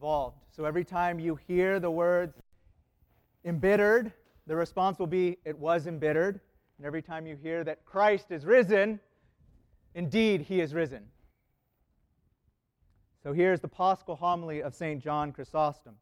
involved. 0.00 0.38
So 0.50 0.64
every 0.64 0.82
time 0.82 1.18
you 1.18 1.38
hear 1.46 1.78
the 1.78 1.90
words 1.90 2.40
embittered, 3.44 4.10
the 4.46 4.56
response 4.56 4.98
will 4.98 5.06
be, 5.06 5.36
It 5.44 5.58
was 5.58 5.86
embittered. 5.86 6.40
And 6.78 6.86
every 6.86 7.02
time 7.02 7.26
you 7.26 7.36
hear 7.36 7.64
that 7.64 7.84
Christ 7.84 8.30
is 8.30 8.46
risen, 8.46 8.98
indeed 9.94 10.40
he 10.40 10.62
is 10.62 10.72
risen. 10.72 11.02
So 13.22 13.34
here's 13.34 13.60
the 13.60 13.68
Paschal 13.68 14.16
homily 14.16 14.62
of 14.62 14.74
St. 14.74 15.04
John 15.04 15.32
Chrysostom. 15.32 15.96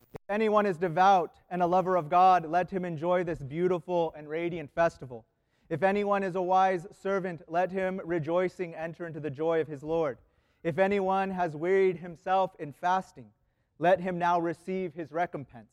If 0.00 0.20
anyone 0.30 0.64
is 0.64 0.78
devout 0.78 1.42
and 1.50 1.60
a 1.60 1.66
lover 1.66 1.94
of 1.94 2.08
God, 2.08 2.46
let 2.46 2.70
him 2.70 2.86
enjoy 2.86 3.22
this 3.22 3.40
beautiful 3.40 4.14
and 4.16 4.26
radiant 4.26 4.70
festival. 4.74 5.26
If 5.68 5.82
anyone 5.82 6.22
is 6.22 6.36
a 6.36 6.40
wise 6.40 6.86
servant, 7.02 7.42
let 7.48 7.70
him 7.70 8.00
rejoicing 8.02 8.74
enter 8.74 9.06
into 9.06 9.20
the 9.20 9.28
joy 9.28 9.60
of 9.60 9.68
his 9.68 9.82
Lord. 9.82 10.16
If 10.62 10.78
anyone 10.78 11.30
has 11.30 11.54
wearied 11.54 11.98
himself 11.98 12.52
in 12.58 12.72
fasting, 12.72 13.30
let 13.78 14.00
him 14.00 14.18
now 14.18 14.40
receive 14.40 14.94
his 14.94 15.12
recompense. 15.12 15.70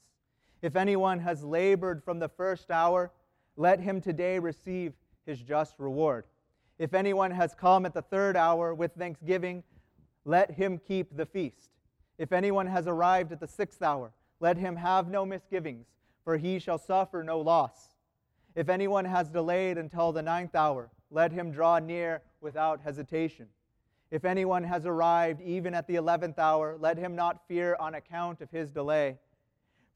If 0.62 0.76
anyone 0.76 1.20
has 1.20 1.44
labored 1.44 2.04
from 2.04 2.20
the 2.20 2.30
first 2.30 2.70
hour, 2.70 3.12
let 3.58 3.80
him 3.80 4.00
today 4.00 4.38
receive 4.38 4.94
his 5.26 5.40
just 5.40 5.76
reward. 5.80 6.26
If 6.78 6.94
anyone 6.94 7.32
has 7.32 7.56
come 7.56 7.86
at 7.86 7.94
the 7.94 8.02
third 8.02 8.36
hour 8.36 8.76
with 8.76 8.94
thanksgiving, 8.94 9.64
let 10.24 10.52
him 10.52 10.80
keep 10.80 11.16
the 11.16 11.26
feast. 11.26 11.72
If 12.18 12.32
anyone 12.32 12.68
has 12.68 12.88
arrived 12.88 13.32
at 13.32 13.40
the 13.40 13.48
sixth 13.48 13.82
hour, 13.82 14.12
let 14.40 14.58
him 14.58 14.76
have 14.76 15.08
no 15.08 15.26
misgivings, 15.26 15.88
for 16.24 16.38
he 16.38 16.60
shall 16.60 16.78
suffer 16.78 17.24
no 17.24 17.40
loss. 17.40 17.96
If 18.56 18.70
anyone 18.70 19.06
has 19.06 19.30
delayed 19.30 19.78
until 19.78 20.12
the 20.12 20.22
ninth 20.22 20.56
hour, 20.56 20.90
let 21.12 21.32
him 21.32 21.52
draw 21.52 21.80
near 21.80 22.22
without 22.42 22.82
hesitation. 22.82 23.48
If 24.16 24.24
anyone 24.24 24.64
has 24.64 24.86
arrived 24.86 25.42
even 25.42 25.74
at 25.74 25.88
the 25.88 25.96
eleventh 25.96 26.40
hour, 26.40 26.78
let 26.80 26.98
him 26.98 27.18
not 27.18 27.46
fear 27.50 27.76
on 27.82 27.96
account 27.96 28.40
of 28.40 28.50
his 28.50 28.72
delay. 28.72 29.18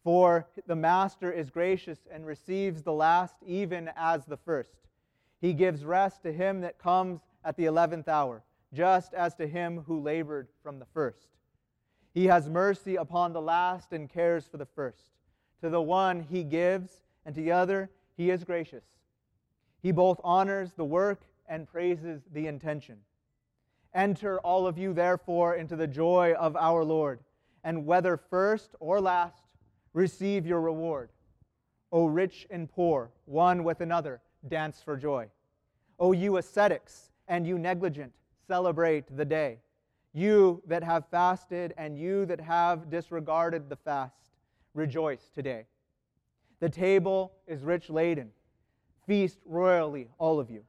For 0.03 0.45
the 0.67 0.75
Master 0.75 1.31
is 1.31 1.49
gracious 1.49 1.99
and 2.11 2.25
receives 2.25 2.83
the 2.83 2.91
last 2.91 3.35
even 3.47 3.89
as 3.95 4.25
the 4.25 4.35
first. 4.35 4.75
He 5.39 5.53
gives 5.53 5.85
rest 5.85 6.21
to 6.23 6.33
him 6.33 6.59
that 6.59 6.77
comes 6.77 7.21
at 7.45 7.55
the 7.55 7.63
eleventh 7.63 8.09
hour, 8.09 8.43
just 8.73 9.13
as 9.13 9.35
to 9.35 9.47
him 9.47 9.85
who 9.87 10.01
labored 10.01 10.49
from 10.61 10.79
the 10.79 10.87
first. 10.93 11.29
He 12.13 12.25
has 12.25 12.49
mercy 12.49 12.97
upon 12.97 13.31
the 13.31 13.41
last 13.41 13.93
and 13.93 14.09
cares 14.09 14.45
for 14.45 14.57
the 14.57 14.65
first. 14.65 15.11
To 15.61 15.69
the 15.69 15.81
one 15.81 16.27
he 16.29 16.43
gives, 16.43 17.03
and 17.25 17.33
to 17.35 17.41
the 17.41 17.53
other 17.53 17.89
he 18.17 18.31
is 18.31 18.43
gracious. 18.43 18.83
He 19.81 19.93
both 19.93 20.19
honors 20.25 20.73
the 20.73 20.83
work 20.83 21.21
and 21.47 21.65
praises 21.65 22.23
the 22.33 22.47
intention. 22.47 22.97
Enter 23.93 24.39
all 24.41 24.67
of 24.67 24.77
you, 24.77 24.93
therefore, 24.93 25.55
into 25.55 25.75
the 25.75 25.87
joy 25.87 26.33
of 26.33 26.55
our 26.55 26.83
Lord, 26.83 27.19
and 27.63 27.85
whether 27.85 28.17
first 28.17 28.75
or 28.79 29.01
last, 29.01 29.43
receive 29.93 30.45
your 30.45 30.61
reward. 30.61 31.09
O 31.91 32.05
rich 32.05 32.45
and 32.51 32.69
poor, 32.69 33.09
one 33.25 33.63
with 33.63 33.81
another, 33.81 34.21
dance 34.47 34.81
for 34.83 34.95
joy. 34.95 35.27
O 35.99 36.11
you 36.11 36.37
ascetics 36.37 37.11
and 37.27 37.47
you 37.47 37.57
negligent, 37.57 38.13
celebrate 38.47 39.05
the 39.15 39.25
day. 39.25 39.59
You 40.13 40.61
that 40.67 40.83
have 40.83 41.07
fasted 41.09 41.73
and 41.77 41.97
you 41.97 42.25
that 42.27 42.39
have 42.39 42.89
disregarded 42.89 43.69
the 43.69 43.75
fast, 43.75 44.31
rejoice 44.73 45.29
today. 45.33 45.65
The 46.59 46.69
table 46.69 47.33
is 47.47 47.63
rich 47.63 47.89
laden. 47.89 48.31
Feast 49.07 49.39
royally, 49.45 50.09
all 50.17 50.39
of 50.39 50.51
you. 50.51 50.63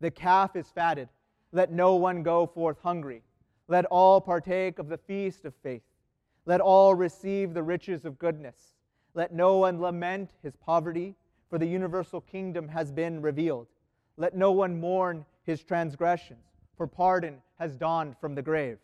The 0.00 0.10
calf 0.10 0.56
is 0.56 0.68
fatted. 0.68 1.08
Let 1.52 1.72
no 1.72 1.94
one 1.94 2.22
go 2.22 2.46
forth 2.46 2.78
hungry. 2.82 3.22
Let 3.68 3.84
all 3.86 4.20
partake 4.20 4.78
of 4.78 4.88
the 4.88 4.98
feast 4.98 5.44
of 5.44 5.54
faith. 5.62 5.82
Let 6.44 6.60
all 6.60 6.94
receive 6.94 7.54
the 7.54 7.62
riches 7.62 8.04
of 8.04 8.18
goodness. 8.18 8.74
Let 9.14 9.32
no 9.32 9.56
one 9.58 9.80
lament 9.80 10.30
his 10.42 10.54
poverty, 10.56 11.14
for 11.48 11.58
the 11.58 11.66
universal 11.66 12.20
kingdom 12.20 12.68
has 12.68 12.92
been 12.92 13.22
revealed. 13.22 13.66
Let 14.16 14.36
no 14.36 14.52
one 14.52 14.78
mourn 14.80 15.24
his 15.44 15.62
transgressions, 15.62 16.44
for 16.76 16.86
pardon 16.86 17.40
has 17.58 17.76
dawned 17.76 18.16
from 18.20 18.34
the 18.34 18.42
grave. 18.42 18.78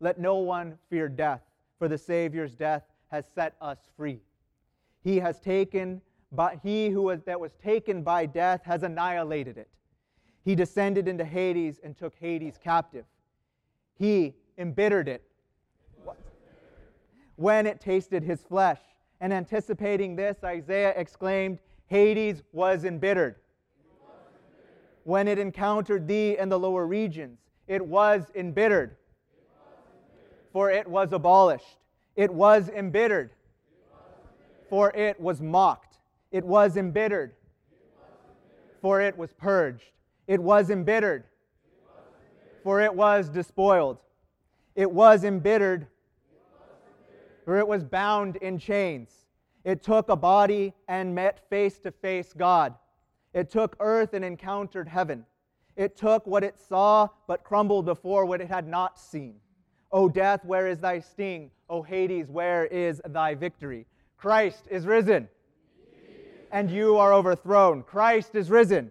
Let 0.00 0.18
no 0.18 0.36
one 0.36 0.78
fear 0.90 1.08
death, 1.08 1.42
for 1.78 1.88
the 1.88 1.98
Savior's 1.98 2.54
death 2.54 2.82
has 3.10 3.24
set 3.34 3.54
us 3.60 3.78
free. 3.96 4.20
He 5.02 5.18
has 5.20 5.40
taken, 5.40 6.00
but 6.30 6.58
he 6.62 6.88
who 6.88 7.02
was, 7.02 7.22
that 7.22 7.40
was 7.40 7.52
taken 7.54 8.02
by 8.02 8.26
death 8.26 8.62
has 8.64 8.82
annihilated 8.82 9.58
it. 9.58 9.68
He 10.44 10.54
descended 10.54 11.08
into 11.08 11.24
Hades 11.24 11.80
and 11.82 11.96
took 11.96 12.14
Hades 12.16 12.58
captive. 12.62 13.04
He 13.94 14.34
embittered 14.58 15.08
it 15.08 15.22
when 17.36 17.66
it 17.66 17.80
tasted 17.80 18.22
his 18.22 18.42
flesh. 18.42 18.80
And 19.20 19.32
anticipating 19.32 20.16
this, 20.16 20.38
Isaiah 20.42 20.92
exclaimed, 20.96 21.58
Hades 21.86 22.42
was 22.52 22.84
embittered. 22.84 23.36
When 25.04 25.28
it 25.28 25.38
encountered 25.38 26.08
thee 26.08 26.36
in 26.38 26.48
the 26.48 26.58
lower 26.58 26.86
regions, 26.86 27.38
it 27.68 27.84
was 27.84 28.24
embittered. 28.34 28.96
For 30.52 30.70
it 30.70 30.86
was 30.86 31.12
abolished. 31.12 31.78
It 32.16 32.32
was 32.32 32.68
embittered 32.68 33.30
for 34.72 34.90
it 34.96 35.20
was 35.20 35.42
mocked. 35.42 35.98
It 36.30 36.42
was 36.42 36.78
embittered, 36.78 37.34
for 38.80 39.02
it 39.02 39.18
was 39.18 39.30
purged. 39.34 39.92
It 40.32 40.42
was 40.42 40.70
embittered, 40.70 41.24
for 42.62 42.80
it 42.80 42.94
was 42.94 43.28
despoiled. 43.28 43.98
It 44.74 44.90
was 44.90 45.24
embittered, 45.24 45.88
for 47.44 47.58
it 47.58 47.68
was 47.68 47.84
bound 47.84 48.36
in 48.36 48.58
chains. 48.58 49.26
It 49.62 49.82
took 49.82 50.08
a 50.08 50.16
body 50.16 50.72
and 50.88 51.14
met 51.14 51.46
face 51.50 51.78
to 51.80 51.90
face 51.90 52.32
God. 52.32 52.74
It 53.34 53.50
took 53.50 53.76
earth 53.78 54.14
and 54.14 54.24
encountered 54.24 54.88
heaven. 54.88 55.26
It 55.76 55.98
took 55.98 56.26
what 56.26 56.42
it 56.42 56.58
saw, 56.58 57.08
but 57.26 57.44
crumbled 57.44 57.84
before 57.84 58.24
what 58.24 58.40
it 58.40 58.48
had 58.48 58.66
not 58.66 58.98
seen. 58.98 59.34
O 59.90 60.08
death, 60.08 60.46
where 60.46 60.66
is 60.66 60.78
thy 60.78 61.00
sting? 61.00 61.50
O 61.68 61.82
Hades, 61.82 62.30
where 62.30 62.64
is 62.64 63.02
thy 63.04 63.34
victory? 63.34 63.84
Christ 64.16 64.66
is 64.70 64.86
risen. 64.86 65.28
And 66.50 66.70
you 66.70 66.96
are 66.96 67.12
overthrown. 67.12 67.82
Christ 67.82 68.34
is 68.34 68.48
risen. 68.48 68.90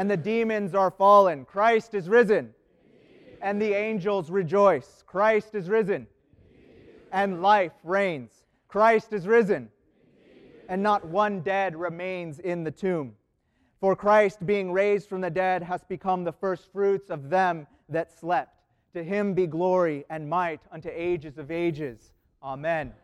And 0.00 0.10
the 0.10 0.16
demons 0.16 0.74
are 0.74 0.90
fallen. 0.90 1.44
Christ 1.44 1.92
is 1.92 2.08
risen. 2.08 2.54
And 3.42 3.60
the 3.60 3.74
angels 3.74 4.30
rejoice. 4.30 5.04
Christ 5.06 5.54
is 5.54 5.68
risen. 5.68 6.06
And 7.12 7.42
life 7.42 7.74
reigns. 7.84 8.32
Christ 8.66 9.12
is 9.12 9.26
risen. 9.26 9.68
And 10.70 10.82
not 10.82 11.04
one 11.04 11.42
dead 11.42 11.76
remains 11.76 12.38
in 12.38 12.64
the 12.64 12.70
tomb. 12.70 13.14
For 13.78 13.94
Christ, 13.94 14.46
being 14.46 14.72
raised 14.72 15.06
from 15.06 15.20
the 15.20 15.28
dead, 15.28 15.62
has 15.62 15.84
become 15.84 16.24
the 16.24 16.32
firstfruits 16.32 17.10
of 17.10 17.28
them 17.28 17.66
that 17.90 18.10
slept. 18.18 18.56
To 18.94 19.04
him 19.04 19.34
be 19.34 19.46
glory 19.46 20.06
and 20.08 20.26
might 20.30 20.62
unto 20.72 20.88
ages 20.90 21.36
of 21.36 21.50
ages. 21.50 22.14
Amen. 22.42 22.94